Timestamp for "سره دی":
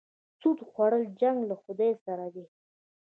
2.05-2.45